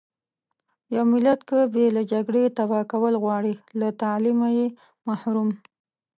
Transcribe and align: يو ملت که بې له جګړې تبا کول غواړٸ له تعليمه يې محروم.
يو 0.95 1.03
ملت 1.11 1.39
که 1.49 1.57
بې 1.73 1.85
له 1.95 2.01
جګړې 2.11 2.43
تبا 2.57 2.81
کول 2.91 3.13
غواړٸ 3.23 3.43
له 3.79 3.87
تعليمه 4.01 4.47
يې 4.57 4.67
محروم. 5.07 5.49